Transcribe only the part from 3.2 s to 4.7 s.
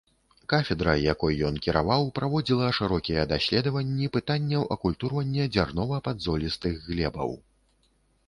даследаванні пытанняў